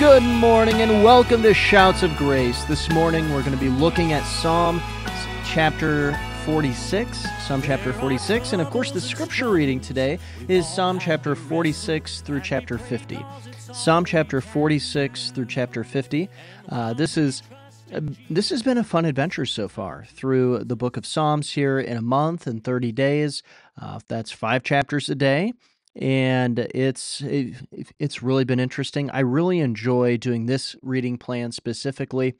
[0.00, 2.64] Good morning and welcome to Shouts of Grace.
[2.64, 4.80] This morning we're going to be looking at Psalm
[5.44, 10.18] chapter 46, Psalm chapter 46, and of course the scripture reading today
[10.48, 13.22] is Psalm chapter 46 through chapter 50.
[13.74, 16.30] Psalm chapter 46 through chapter 50.
[16.70, 17.42] Uh, this is
[17.92, 21.78] uh, this has been a fun adventure so far through the book of Psalms here
[21.78, 23.42] in a month and 30 days.
[23.78, 25.52] Uh, that's five chapters a day
[25.96, 27.54] and it's it,
[27.98, 29.10] it's really been interesting.
[29.10, 32.34] I really enjoy doing this reading plan specifically.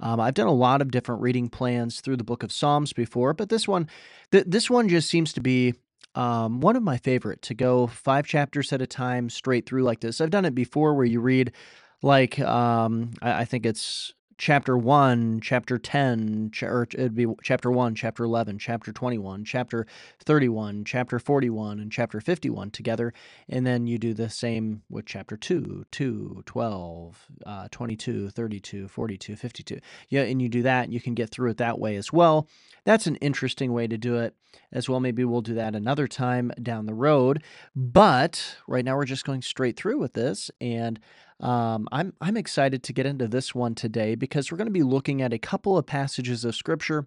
[0.00, 3.32] Um, I've done a lot of different reading plans through the Book of Psalms before,
[3.32, 3.88] but this one,
[4.32, 5.74] th- this one just seems to be
[6.14, 10.00] um, one of my favorite to go five chapters at a time straight through like
[10.00, 10.20] this.
[10.20, 11.52] I've done it before where you read
[12.02, 17.70] like um, I, I think it's chapter 1, chapter 10, ch- or it'd be chapter
[17.70, 19.86] 1, chapter 11, chapter 21, chapter
[20.24, 23.12] 31, chapter 41, and chapter 51 together.
[23.48, 29.36] And then you do the same with chapter 2, 2, 12, uh, 22, 32, 42,
[29.36, 29.78] 52.
[30.08, 32.48] Yeah, and you do that, you can get through it that way as well.
[32.84, 34.34] That's an interesting way to do it
[34.72, 35.00] as well.
[35.00, 37.42] Maybe we'll do that another time down the road.
[37.74, 40.50] But right now we're just going straight through with this.
[40.60, 41.00] And
[41.40, 44.82] um, I'm I'm excited to get into this one today because we're going to be
[44.82, 47.06] looking at a couple of passages of scripture.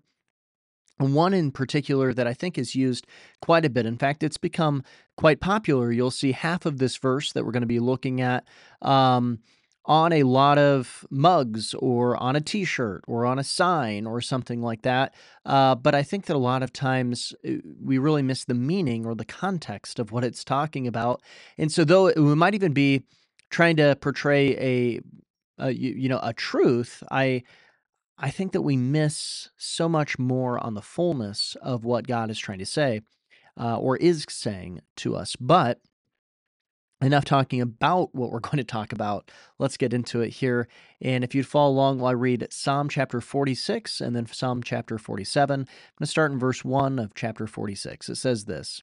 [0.99, 3.05] One in particular that I think is used
[3.41, 3.85] quite a bit.
[3.85, 4.83] In fact, it's become
[5.15, 5.91] quite popular.
[5.91, 8.47] You'll see half of this verse that we're going to be looking at
[8.81, 9.39] um,
[9.85, 14.21] on a lot of mugs or on a t shirt or on a sign or
[14.21, 15.13] something like that.
[15.45, 19.05] Uh, but I think that a lot of times uh, we really miss the meaning
[19.05, 21.21] or the context of what it's talking about.
[21.59, 23.03] And so, though it might even be
[23.49, 24.99] trying to portray a,
[25.57, 27.43] a you, you know a truth i
[28.17, 32.39] i think that we miss so much more on the fullness of what god is
[32.39, 33.01] trying to say
[33.59, 35.79] uh, or is saying to us but
[37.01, 39.29] enough talking about what we're going to talk about.
[39.59, 40.67] Let's get into it here
[41.01, 44.97] and if you'd follow along while i read psalm chapter 46 and then psalm chapter
[44.97, 45.69] 47 i'm going
[45.99, 48.81] to start in verse 1 of chapter 46 it says this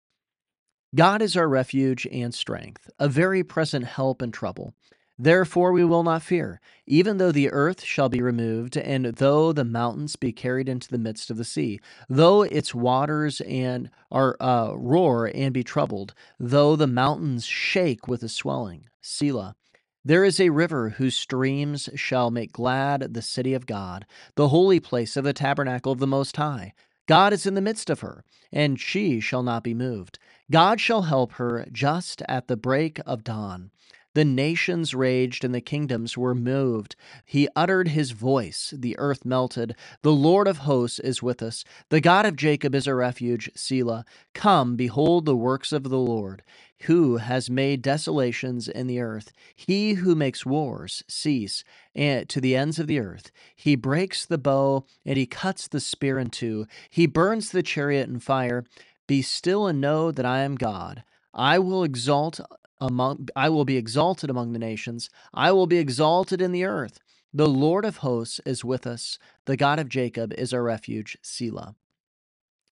[0.94, 4.74] God is our refuge and strength, a very present help in trouble.
[5.18, 9.64] Therefore we will not fear, even though the earth shall be removed, and though the
[9.64, 14.72] mountains be carried into the midst of the sea, though its waters and are uh,
[14.76, 18.88] roar and be troubled, though the mountains shake with the swelling.
[19.00, 19.56] Selah.
[20.04, 24.78] There is a river whose streams shall make glad the city of God, the holy
[24.78, 26.74] place of the tabernacle of the Most High.
[27.06, 30.18] God is in the midst of her, and she shall not be moved.
[30.50, 33.70] God shall help her just at the break of dawn.
[34.14, 36.94] The nations raged and the kingdoms were moved.
[37.24, 39.74] He uttered his voice, the earth melted.
[40.02, 41.64] The Lord of hosts is with us.
[41.88, 44.04] The God of Jacob is a refuge, Selah.
[44.32, 46.44] Come, behold the works of the Lord,
[46.82, 49.32] who has made desolations in the earth.
[49.54, 51.64] He who makes wars cease
[51.94, 53.32] and to the ends of the earth.
[53.56, 56.66] He breaks the bow and he cuts the spear in two.
[56.88, 58.64] He burns the chariot in fire.
[59.08, 61.02] Be still and know that I am God.
[61.34, 62.40] I will exalt
[62.84, 65.08] among I will be exalted among the nations.
[65.32, 67.00] I will be exalted in the earth.
[67.32, 69.18] The Lord of hosts is with us.
[69.46, 71.74] The God of Jacob is our refuge, Selah.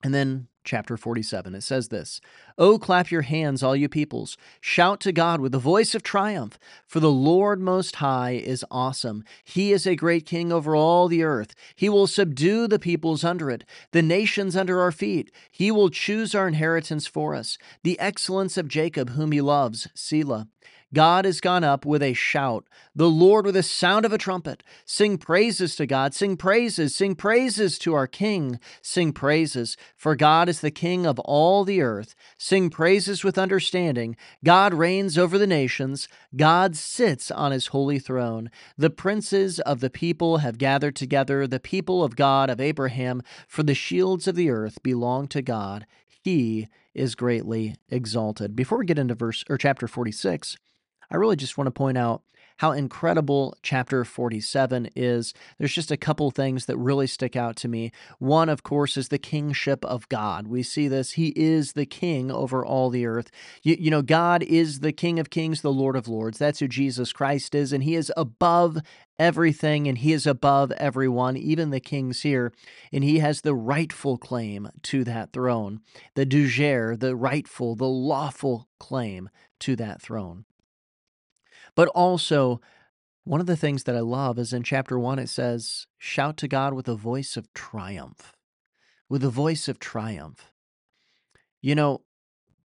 [0.05, 1.55] And then chapter 47.
[1.55, 2.21] It says this
[2.59, 4.37] Oh, clap your hands, all you peoples.
[4.61, 9.25] Shout to God with the voice of triumph, for the Lord Most High is awesome.
[9.45, 11.55] He is a great king over all the earth.
[11.75, 15.31] He will subdue the peoples under it, the nations under our feet.
[15.51, 20.49] He will choose our inheritance for us, the excellence of Jacob, whom he loves, Selah.
[20.95, 24.63] God is gone up with a shout, the Lord with a sound of a trumpet.
[24.85, 30.49] Sing praises to God, sing praises, sing praises to our King, sing praises, for God
[30.49, 32.15] is the King of all the earth.
[32.37, 34.17] Sing praises with understanding.
[34.45, 38.51] God reigns over the nations, God sits on his holy throne.
[38.77, 43.63] The princes of the people have gathered together, the people of God of Abraham, for
[43.63, 45.87] the shields of the earth belong to God.
[46.07, 48.55] He is greatly exalted.
[48.55, 50.57] Before we get into verse or chapter 46,
[51.11, 52.23] I really just want to point out
[52.59, 55.35] how incredible chapter 47 is.
[55.59, 57.91] There's just a couple things that really stick out to me.
[58.21, 60.47] One, of course, is the kingship of God.
[60.47, 61.13] We see this.
[61.13, 63.33] He is the king over all the earth.
[63.65, 66.39] You, you know, God is the King of kings, the Lord of lords.
[66.39, 68.79] That's who Jesus Christ is, and he is above
[69.19, 72.53] everything and he is above everyone, even the kings here,
[72.93, 75.81] and he has the rightful claim to that throne,
[76.15, 79.29] the de jure, the rightful, the lawful claim
[79.61, 80.45] to that throne.
[81.75, 82.61] But also,
[83.25, 86.49] one of the things that I love is in chapter one, it says, Shout to
[86.49, 88.35] God with a voice of triumph.
[89.09, 90.53] With a voice of triumph.
[91.61, 92.03] You know,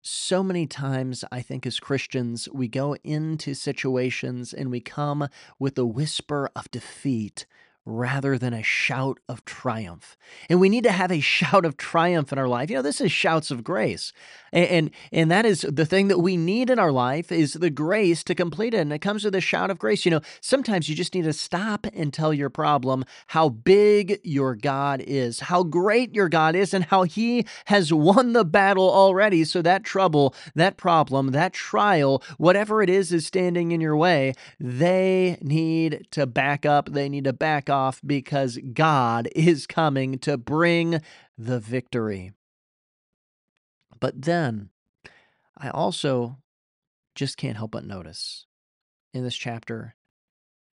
[0.01, 5.27] so many times, I think, as Christians, we go into situations and we come
[5.59, 7.45] with a whisper of defeat
[7.87, 10.17] rather than a shout of triumph.
[10.49, 12.69] And we need to have a shout of triumph in our life.
[12.69, 14.11] You know, this is shouts of grace.
[14.51, 17.69] And, and and, that is the thing that we need in our life is the
[17.69, 18.79] grace to complete it.
[18.79, 20.05] And it comes with a shout of grace.
[20.05, 24.55] You know, sometimes you just need to stop and tell your problem how big your
[24.55, 29.43] God is, how great your God is, and how he has won the battle already.
[29.43, 34.33] So that trouble, that problem, that trial, whatever it is is standing in your way,
[34.59, 36.91] they need to back up.
[36.91, 41.01] They need to back off because God is coming to bring
[41.37, 42.31] the victory.
[43.99, 44.69] But then
[45.55, 46.37] I also
[47.15, 48.45] just can't help but notice
[49.13, 49.95] in this chapter,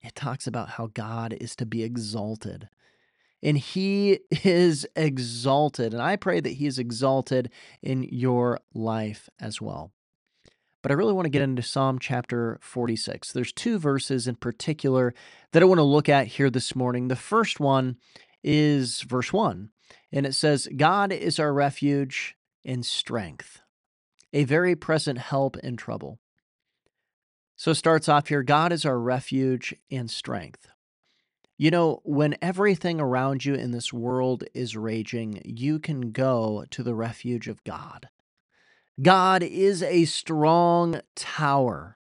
[0.01, 2.69] it talks about how God is to be exalted.
[3.41, 5.93] And he is exalted.
[5.93, 9.94] And I pray that he is exalted in your life as well.
[10.85, 13.31] But I really want to get into Psalm chapter 46.
[13.31, 15.15] There's two verses in particular
[15.51, 17.07] that I want to look at here this morning.
[17.07, 17.97] The first one
[18.43, 19.71] is verse 1,
[20.11, 23.63] and it says, God is our refuge and strength,
[24.31, 26.19] a very present help in trouble.
[27.55, 30.67] So it starts off here God is our refuge and strength.
[31.57, 36.83] You know, when everything around you in this world is raging, you can go to
[36.83, 38.07] the refuge of God.
[39.01, 41.97] God is a strong tower.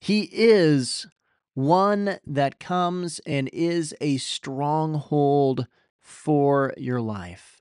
[0.00, 1.06] He is
[1.54, 5.66] one that comes and is a stronghold
[6.00, 7.60] for your life.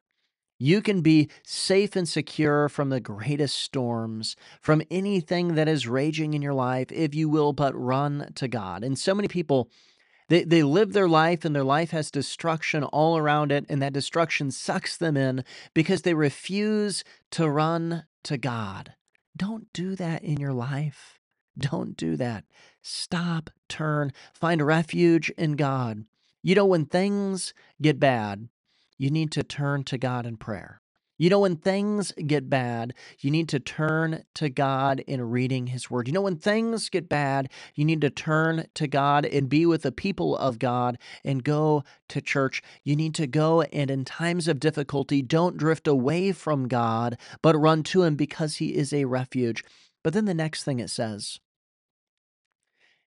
[0.58, 6.34] You can be safe and secure from the greatest storms, from anything that is raging
[6.34, 8.84] in your life, if you will but run to God.
[8.84, 9.70] And so many people,
[10.28, 13.94] they, they live their life and their life has destruction all around it, and that
[13.94, 15.44] destruction sucks them in
[15.74, 18.94] because they refuse to run to God.
[19.38, 21.20] Don't do that in your life.
[21.58, 22.46] Don't do that.
[22.82, 26.06] Stop, turn, find refuge in God.
[26.42, 28.50] You know, when things get bad,
[28.98, 30.82] you need to turn to God in prayer.
[31.18, 35.90] You know, when things get bad, you need to turn to God in reading His
[35.90, 36.08] Word.
[36.08, 39.84] You know, when things get bad, you need to turn to God and be with
[39.84, 42.62] the people of God and go to church.
[42.84, 47.56] You need to go and in times of difficulty, don't drift away from God, but
[47.56, 49.64] run to Him because He is a refuge.
[50.04, 51.40] But then the next thing it says,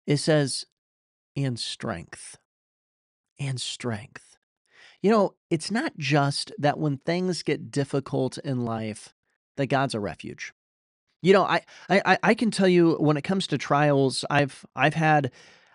[0.06, 0.64] it says,
[1.36, 2.38] and strength,
[3.40, 4.35] and strength.
[5.06, 9.14] You know, it's not just that when things get difficult in life,
[9.56, 10.52] that God's a refuge.
[11.22, 14.94] You know, I, I I can tell you when it comes to trials, I've I've
[14.94, 15.30] had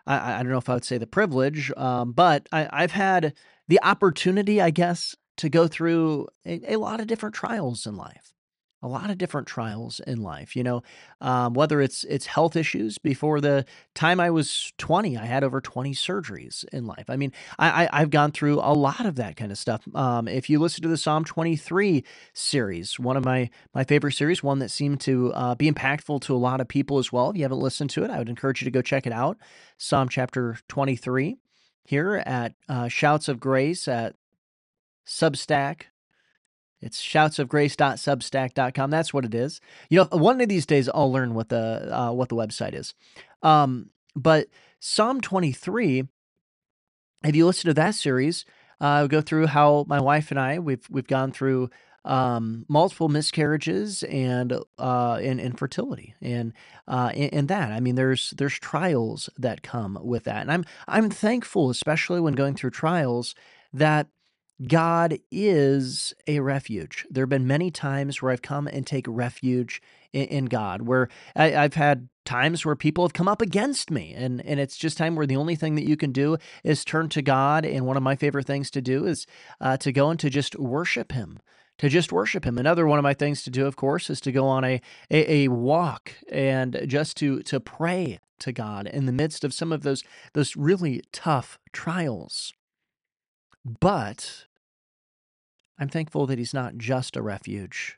[0.05, 3.33] I, I don't know if I would say the privilege, um, but I, I've had
[3.69, 8.33] the opportunity, I guess, to go through a, a lot of different trials in life
[8.81, 10.81] a lot of different trials in life you know
[11.21, 15.61] um, whether it's it's health issues before the time i was 20 i had over
[15.61, 17.05] 20 surgeries in life.
[17.09, 19.83] I mean I, I have gone through a lot of that kind of stuff.
[19.95, 24.43] Um, if you listen to the psalm 23 series one of my my favorite series
[24.43, 27.37] one that seemed to uh, be impactful to a lot of people as well if
[27.37, 29.37] you haven't listened to it i would encourage you to go check it out.
[29.77, 31.37] Psalm chapter 23
[31.85, 34.15] here at uh, shouts of grace at
[35.07, 35.83] substack
[36.81, 38.89] it's shoutsofgrace.substack.com.
[38.89, 39.61] That's what it is.
[39.89, 42.93] You know, one of these days I'll learn what the uh, what the website is.
[43.43, 44.47] Um, but
[44.79, 46.07] Psalm 23,
[47.23, 48.45] if you listen to that series,
[48.79, 51.69] uh, go through how my wife and I we've we've gone through
[52.03, 56.53] um, multiple miscarriages and uh, and infertility and
[56.88, 57.71] uh, and, and that.
[57.71, 62.33] I mean, there's there's trials that come with that, and I'm I'm thankful, especially when
[62.33, 63.35] going through trials,
[63.71, 64.07] that
[64.68, 67.08] God is a refuge.
[67.10, 69.82] There have been many times where I've come and take refuge
[70.13, 74.13] in, in God, where I, have had times where people have come up against me,
[74.13, 77.10] and, and it's just time where the only thing that you can do is turn
[77.10, 77.65] to God.
[77.65, 79.25] And one of my favorite things to do is
[79.60, 81.39] uh, to go and to just worship Him.
[81.77, 82.60] To just worship him.
[82.60, 85.46] Another one of my things to do, of course, is to go on a, a,
[85.46, 89.82] a walk and just to to pray to God in the midst of some of
[89.82, 90.03] those
[90.34, 92.53] those really tough trials.
[93.65, 94.46] But
[95.81, 97.97] I'm thankful that he's not just a refuge,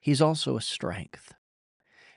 [0.00, 1.32] he's also a strength.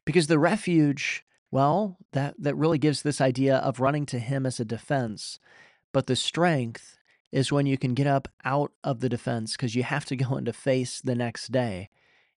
[0.03, 4.59] Because the refuge, well, that, that really gives this idea of running to him as
[4.59, 5.39] a defense.
[5.93, 6.97] But the strength
[7.31, 10.35] is when you can get up out of the defense because you have to go
[10.35, 11.91] into face the next day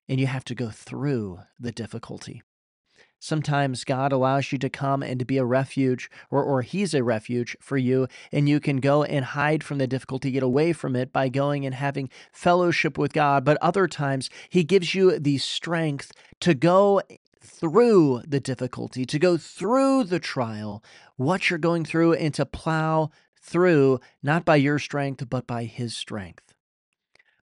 [0.07, 2.43] and you have to go through the difficulty.
[3.25, 7.03] Sometimes God allows you to come and to be a refuge, or, or He's a
[7.03, 10.95] refuge for you, and you can go and hide from the difficulty, get away from
[10.95, 13.43] it by going and having fellowship with God.
[13.43, 17.01] But other times, He gives you the strength to go
[17.41, 20.85] through the difficulty, to go through the trial,
[21.17, 25.97] what you're going through, and to plow through, not by your strength, but by His
[25.97, 26.55] strength.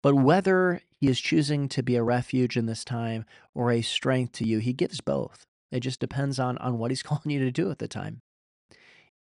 [0.01, 4.31] But whether He is choosing to be a refuge in this time or a strength
[4.37, 5.45] to you, He gives both.
[5.71, 8.21] It just depends on, on what he's calling you to do at the time.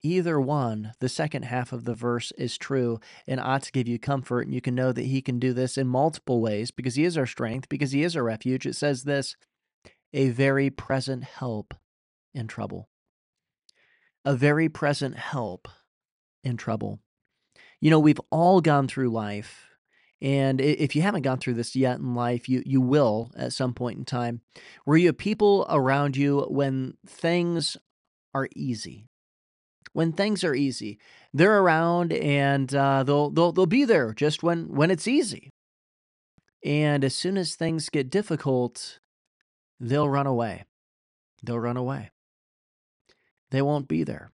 [0.04, 3.98] Either one, the second half of the verse is true and ought to give you
[3.98, 7.06] comfort, and you can know that he can do this in multiple ways because he
[7.06, 8.68] is our strength, because he is our refuge.
[8.68, 9.36] It says this
[10.14, 11.74] a very present help
[12.34, 12.88] in trouble.
[14.24, 15.68] A very present help
[16.44, 17.00] in trouble.
[17.82, 19.65] You know, we've all gone through life
[20.26, 23.76] and if you haven't gone through this yet in life, you you will at some
[23.76, 24.42] point in time,
[24.84, 27.78] where you people around you when things
[28.34, 29.06] are easy.
[29.94, 30.98] When things are easy,
[31.32, 35.52] they're around and uh, they'll they'll they'll be there just when when it's easy.
[36.64, 38.98] And as soon as things get difficult,
[39.80, 40.66] they'll run away.
[41.44, 42.10] They'll run away.
[43.52, 44.32] They won't be there.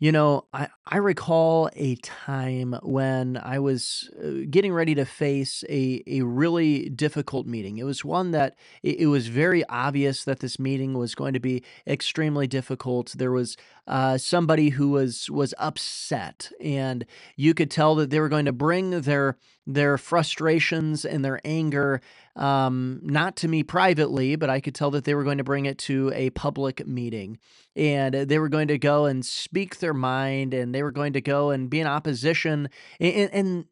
[0.00, 5.62] You know, I, I recall a time when I was uh, getting ready to face
[5.68, 7.78] a, a really difficult meeting.
[7.78, 11.40] It was one that it, it was very obvious that this meeting was going to
[11.40, 13.14] be extremely difficult.
[13.16, 18.28] There was uh, somebody who was was upset, and you could tell that they were
[18.28, 22.00] going to bring their their frustrations and their anger
[22.36, 25.66] um, not to me privately, but I could tell that they were going to bring
[25.66, 27.38] it to a public meeting.
[27.76, 31.20] And they were going to go and speak their mind, and they were going to
[31.20, 32.68] go and be in opposition.
[33.00, 33.64] And, and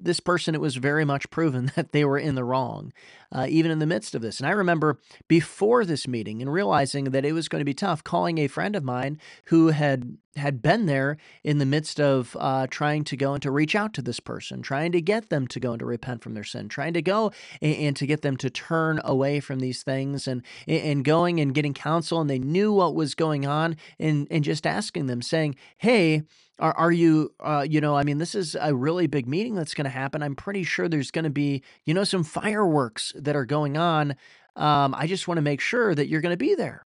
[0.00, 2.92] this person, it was very much proven that they were in the wrong,
[3.32, 4.38] uh, even in the midst of this.
[4.38, 8.04] And I remember before this meeting and realizing that it was going to be tough,
[8.04, 12.66] calling a friend of mine who had had been there in the midst of uh,
[12.70, 15.58] trying to go and to reach out to this person, trying to get them to
[15.58, 17.32] go and to repent from their sin, trying to go
[17.62, 21.54] and, and to get them to turn away from these things, and and going and
[21.54, 22.20] getting counsel.
[22.20, 26.22] And they knew what was going on, and and just asking them, saying, "Hey."
[26.58, 29.74] Are, are you, uh, you know, I mean, this is a really big meeting that's
[29.74, 30.22] going to happen.
[30.22, 34.12] I'm pretty sure there's going to be, you know, some fireworks that are going on.
[34.56, 36.86] Um, I just want to make sure that you're going to be there.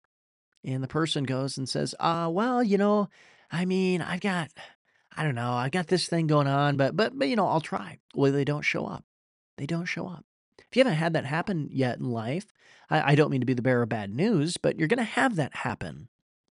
[0.65, 3.11] And the person goes and says, uh, well, you know,
[3.53, 4.49] I mean, I've got,
[5.15, 7.61] I don't know, I got this thing going on, but, but, but, you know, I'll
[7.61, 7.99] try.
[8.15, 9.05] Well, they don't show up.
[9.59, 10.25] They don't show up.
[10.71, 12.47] If you haven't had that happen yet in life,
[12.89, 15.37] I don't mean to be the bearer of bad news, but you're going to have
[15.37, 16.09] that happen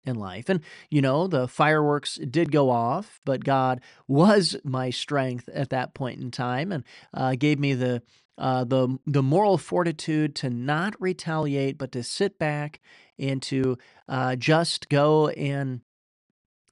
[0.10, 0.50] in life.
[0.50, 5.94] And, you know, the fireworks did go off, but God was my strength at that
[5.94, 8.02] point in time and uh, gave me the.
[8.38, 12.80] Uh, the the moral fortitude to not retaliate, but to sit back
[13.20, 15.82] and to uh, just go and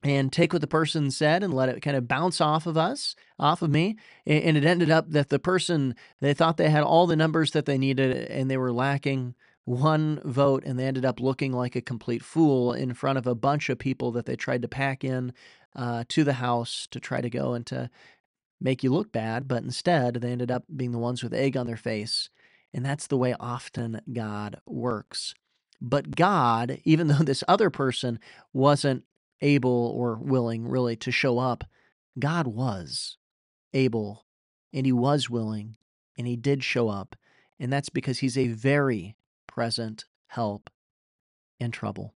[0.04, 3.16] and take what the person said and let it kind of bounce off of us,
[3.38, 3.98] off of me.
[4.26, 7.66] And it ended up that the person they thought they had all the numbers that
[7.66, 9.36] they needed, and they were lacking
[9.68, 13.36] one vote and they ended up looking like a complete fool in front of a
[13.36, 15.34] bunch of people that they tried to pack in
[15.76, 17.90] uh, to the house to try to go and to
[18.62, 19.46] make you look bad.
[19.46, 22.30] But instead, they ended up being the ones with egg on their face.
[22.74, 25.34] And that's the way often God works.
[25.82, 28.20] But God, even though this other person
[28.54, 29.04] wasn't
[29.42, 31.66] able or willing really to show up,
[32.18, 33.18] God was
[33.74, 34.26] able
[34.72, 35.76] and he was willing
[36.18, 37.18] and he did show up.
[37.60, 39.18] And that's because he's a very
[39.58, 40.70] present help
[41.60, 42.14] in trouble.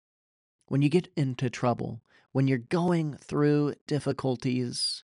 [0.67, 5.03] When you get into trouble, when you're going through difficulties,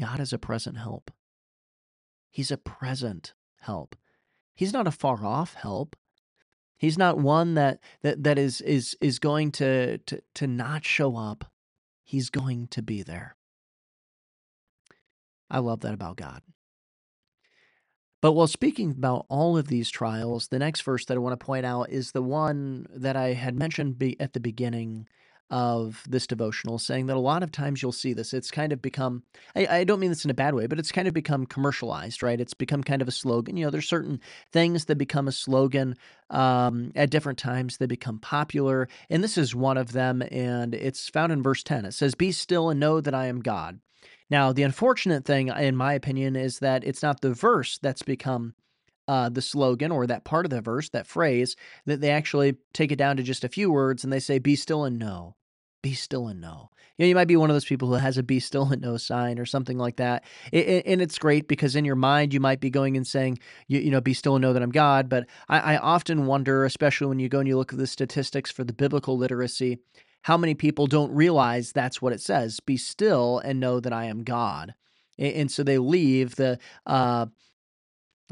[0.00, 1.12] God is a present help.
[2.28, 3.94] He's a present help.
[4.56, 5.94] He's not a far off help.
[6.76, 11.16] He's not one that that, that is is is going to, to to not show
[11.16, 11.44] up.
[12.02, 13.36] He's going to be there.
[15.48, 16.42] I love that about God.
[18.22, 21.44] But while speaking about all of these trials, the next verse that I want to
[21.44, 25.08] point out is the one that I had mentioned be at the beginning
[25.50, 28.32] of this devotional, saying that a lot of times you'll see this.
[28.32, 29.24] It's kind of become,
[29.56, 32.22] I, I, don't mean this in a bad way, but it's kind of become commercialized,
[32.22, 32.40] right?
[32.40, 33.58] It's become kind of a slogan.
[33.58, 35.96] You know, there's certain things that become a slogan
[36.30, 38.88] um, at different times, they become popular.
[39.10, 40.22] And this is one of them.
[40.30, 41.84] And it's found in verse 10.
[41.84, 43.80] It says, Be still and know that I am God.
[44.32, 48.54] Now, the unfortunate thing, in my opinion, is that it's not the verse that's become
[49.06, 52.90] uh, the slogan or that part of the verse, that phrase, that they actually take
[52.90, 55.36] it down to just a few words and they say, Be still and know.
[55.82, 56.70] be still and know.
[56.96, 58.80] You know, you might be one of those people who has a be still and
[58.80, 60.24] know sign or something like that.
[60.50, 63.80] It, and it's great because in your mind, you might be going and saying, you,
[63.80, 65.10] you know, be still and know that I'm God.
[65.10, 68.50] But I, I often wonder, especially when you go and you look at the statistics
[68.50, 69.76] for the biblical literacy,
[70.22, 74.06] how many people don't realize that's what it says be still and know that I
[74.06, 74.74] am God.
[75.18, 77.26] And, so they leave the, uh,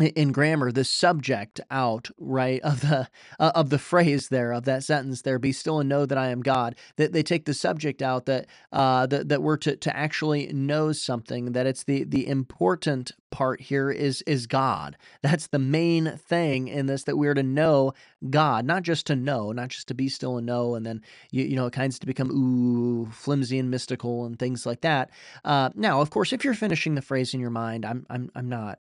[0.01, 4.83] in grammar the subject out right of the uh, of the phrase there of that
[4.85, 6.75] sentence there be still and know that i am god.
[6.97, 10.93] That they take the subject out that uh that, that we're to, to actually know
[10.93, 14.97] something that it's the the important part here is is god.
[15.23, 17.93] That's the main thing in this that we're to know
[18.29, 21.45] god not just to know not just to be still and know and then you,
[21.45, 25.11] you know it kinds to become ooh flimsy and mystical and things like that.
[25.45, 28.49] Uh now of course if you're finishing the phrase in your mind i'm i'm, I'm
[28.49, 28.79] not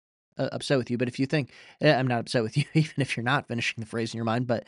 [0.52, 0.98] upset with you.
[0.98, 3.80] But if you think eh, I'm not upset with you, even if you're not finishing
[3.80, 4.64] the phrase in your mind, but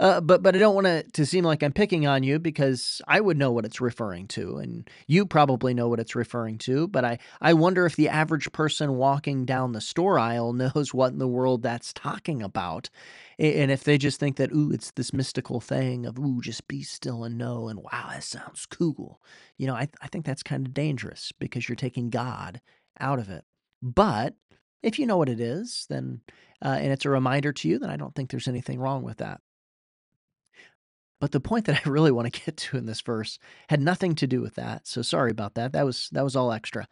[0.00, 3.00] uh, but but I don't want to to seem like I'm picking on you because
[3.06, 6.88] I would know what it's referring to, and you probably know what it's referring to.
[6.88, 11.12] But I I wonder if the average person walking down the store aisle knows what
[11.12, 12.90] in the world that's talking about.
[13.38, 16.82] And if they just think that, ooh, it's this mystical thing of, ooh, just be
[16.82, 19.20] still and know, and wow, that sounds cool.
[19.56, 22.60] You know, I, I think that's kind of dangerous because you're taking God
[23.00, 23.44] out of it.
[23.82, 24.34] But
[24.84, 26.20] if you know what it is, then
[26.62, 29.18] uh, and it's a reminder to you, then I don't think there's anything wrong with
[29.18, 29.40] that.
[31.20, 33.38] But the point that I really want to get to in this verse
[33.68, 34.86] had nothing to do with that.
[34.86, 35.72] So sorry about that.
[35.72, 36.86] That was that was all extra.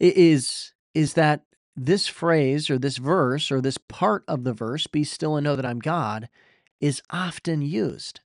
[0.00, 1.42] It is is that
[1.76, 5.56] this phrase or this verse or this part of the verse, be still and know
[5.56, 6.28] that I'm God,
[6.80, 8.20] is often used.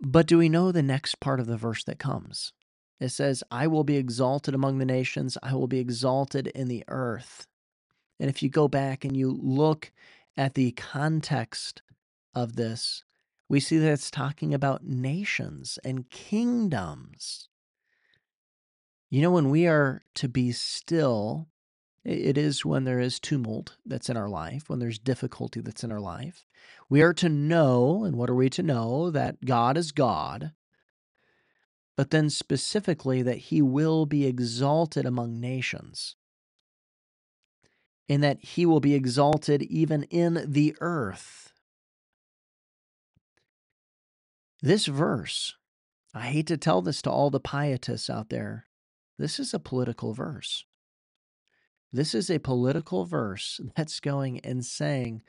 [0.00, 2.52] But do we know the next part of the verse that comes?
[2.98, 6.84] It says, I will be exalted among the nations, I will be exalted in the
[6.88, 7.46] earth.
[8.18, 9.92] And if you go back and you look
[10.36, 11.82] at the context
[12.34, 13.04] of this,
[13.48, 17.48] we see that it's talking about nations and kingdoms.
[19.10, 21.48] You know, when we are to be still,
[22.04, 25.92] it is when there is tumult that's in our life, when there's difficulty that's in
[25.92, 26.46] our life.
[26.88, 29.10] We are to know, and what are we to know?
[29.10, 30.52] That God is God,
[31.96, 36.14] but then specifically that he will be exalted among nations,
[38.08, 41.52] and that he will be exalted even in the earth.
[44.62, 45.56] This verse,
[46.14, 48.66] I hate to tell this to all the pietists out there,
[49.18, 50.64] this is a political verse.
[51.92, 55.22] This is a political verse that's going and saying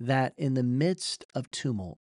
[0.00, 1.98] that in the midst of tumult,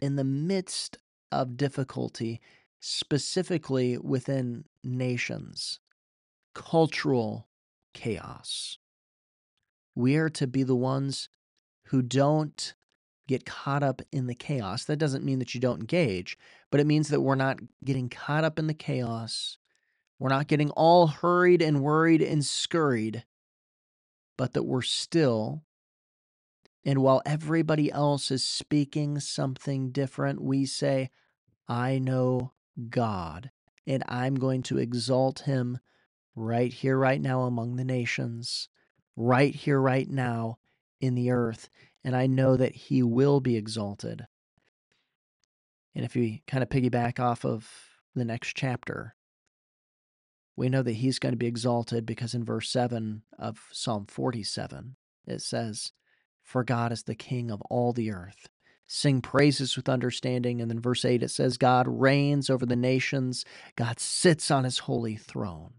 [0.00, 0.98] in the midst
[1.30, 2.40] of difficulty,
[2.80, 5.80] specifically within nations,
[6.54, 7.48] cultural
[7.94, 8.78] chaos.
[9.94, 11.28] We are to be the ones
[11.86, 12.74] who don't
[13.26, 14.84] get caught up in the chaos.
[14.84, 16.38] That doesn't mean that you don't engage,
[16.70, 19.58] but it means that we're not getting caught up in the chaos.
[20.18, 23.24] We're not getting all hurried and worried and scurried,
[24.36, 25.62] but that we're still.
[26.84, 31.10] And while everybody else is speaking something different, we say,
[31.68, 32.52] I know
[32.90, 33.50] God,
[33.86, 35.78] and I'm going to exalt him
[36.34, 38.68] right here, right now among the nations,
[39.16, 40.58] right here, right now
[41.00, 41.68] in the earth.
[42.04, 44.26] And I know that he will be exalted.
[45.94, 47.68] And if we kind of piggyback off of
[48.14, 49.16] the next chapter,
[50.56, 54.96] we know that he's going to be exalted because in verse 7 of Psalm 47,
[55.26, 55.92] it says,
[56.42, 58.48] For God is the king of all the earth
[58.88, 60.60] sing praises with understanding.
[60.60, 63.44] And then verse 8, it says, God reigns over the nations,
[63.76, 65.74] God sits on his holy throne.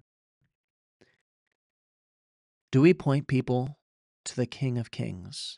[2.72, 3.80] Do we point people
[4.26, 5.58] to the King of Kings,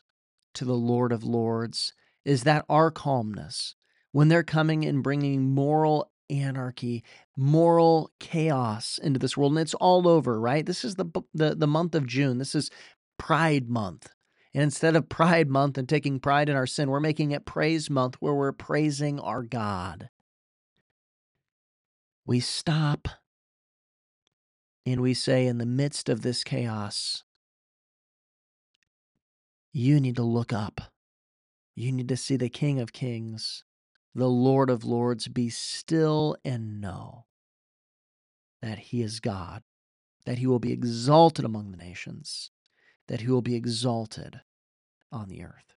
[0.54, 1.92] to the Lord of Lords?
[2.24, 3.74] Is that our calmness
[4.12, 7.04] when they're coming and bringing moral anarchy,
[7.36, 9.52] moral chaos into this world?
[9.52, 10.64] And it's all over, right?
[10.64, 12.38] This is the, the, the month of June.
[12.38, 12.70] This is
[13.18, 14.08] Pride Month.
[14.54, 17.88] And instead of Pride Month and taking pride in our sin, we're making it Praise
[17.88, 20.10] Month where we're praising our God.
[22.26, 23.08] We stop
[24.84, 27.24] and we say, in the midst of this chaos,
[29.72, 30.80] you need to look up.
[31.74, 33.64] You need to see the King of Kings,
[34.14, 35.28] the Lord of Lords.
[35.28, 37.24] Be still and know
[38.60, 39.62] that He is God,
[40.26, 42.50] that He will be exalted among the nations
[43.12, 44.40] that he will be exalted
[45.12, 45.74] on the earth.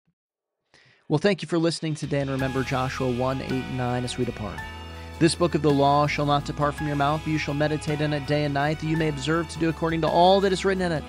[1.09, 4.23] Well, thank you for listening today, and remember Joshua 1 8 and 9 as we
[4.23, 4.59] depart.
[5.17, 8.01] This book of the law shall not depart from your mouth, but you shall meditate
[8.01, 10.53] in it day and night, that you may observe to do according to all that
[10.53, 11.03] is written in it.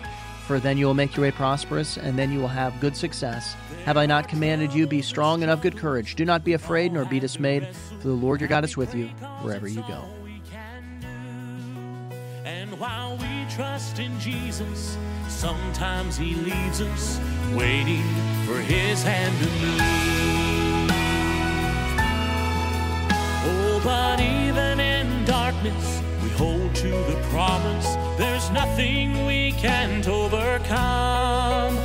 [0.46, 3.54] for then you will make your way prosperous, and then you will have good success.
[3.84, 6.14] Have I not commanded you, be strong and of good courage?
[6.14, 7.68] Do not be afraid nor be dismayed,
[8.00, 9.08] for the Lord your God is with you
[9.42, 10.23] wherever you go.
[12.44, 17.18] And while we trust in Jesus, sometimes He leaves us
[17.54, 18.04] waiting
[18.44, 19.80] for His hand to move.
[23.46, 27.86] Oh, but even in darkness, we hold to the promise
[28.18, 31.78] there's nothing we can't overcome.